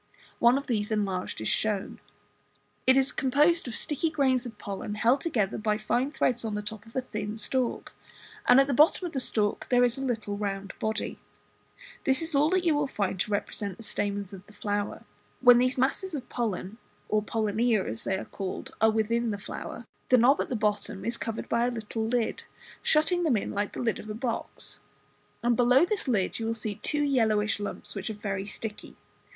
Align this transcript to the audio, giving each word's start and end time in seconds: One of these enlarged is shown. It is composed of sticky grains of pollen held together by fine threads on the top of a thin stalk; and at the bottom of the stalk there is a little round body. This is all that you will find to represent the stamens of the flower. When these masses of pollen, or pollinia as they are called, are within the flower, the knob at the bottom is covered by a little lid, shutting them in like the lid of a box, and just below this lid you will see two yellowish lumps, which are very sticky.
One 0.39 0.57
of 0.57 0.65
these 0.65 0.89
enlarged 0.89 1.41
is 1.41 1.47
shown. 1.47 1.99
It 2.87 2.97
is 2.97 3.11
composed 3.11 3.67
of 3.67 3.75
sticky 3.75 4.09
grains 4.09 4.47
of 4.47 4.57
pollen 4.57 4.95
held 4.95 5.21
together 5.21 5.59
by 5.59 5.77
fine 5.77 6.09
threads 6.11 6.43
on 6.43 6.55
the 6.55 6.63
top 6.63 6.87
of 6.87 6.95
a 6.95 7.01
thin 7.01 7.37
stalk; 7.37 7.93
and 8.47 8.59
at 8.59 8.65
the 8.65 8.73
bottom 8.73 9.05
of 9.05 9.11
the 9.13 9.19
stalk 9.19 9.69
there 9.69 9.83
is 9.83 9.99
a 9.99 10.03
little 10.03 10.37
round 10.39 10.73
body. 10.79 11.19
This 12.03 12.23
is 12.23 12.33
all 12.33 12.49
that 12.49 12.63
you 12.65 12.73
will 12.73 12.87
find 12.87 13.19
to 13.19 13.29
represent 13.31 13.77
the 13.77 13.83
stamens 13.83 14.33
of 14.33 14.43
the 14.47 14.53
flower. 14.53 15.03
When 15.39 15.59
these 15.59 15.77
masses 15.77 16.15
of 16.15 16.27
pollen, 16.29 16.79
or 17.07 17.21
pollinia 17.21 17.85
as 17.87 18.03
they 18.03 18.17
are 18.17 18.25
called, 18.25 18.71
are 18.81 18.89
within 18.89 19.29
the 19.29 19.37
flower, 19.37 19.85
the 20.09 20.17
knob 20.17 20.41
at 20.41 20.49
the 20.49 20.55
bottom 20.55 21.05
is 21.05 21.15
covered 21.15 21.47
by 21.47 21.67
a 21.67 21.71
little 21.71 22.07
lid, 22.07 22.41
shutting 22.81 23.21
them 23.21 23.37
in 23.37 23.51
like 23.51 23.73
the 23.73 23.79
lid 23.81 23.99
of 23.99 24.09
a 24.09 24.15
box, 24.15 24.79
and 25.43 25.51
just 25.53 25.57
below 25.57 25.85
this 25.85 26.07
lid 26.07 26.39
you 26.39 26.47
will 26.47 26.55
see 26.55 26.79
two 26.81 27.03
yellowish 27.03 27.59
lumps, 27.59 27.93
which 27.93 28.09
are 28.09 28.15
very 28.15 28.47
sticky. 28.47 28.95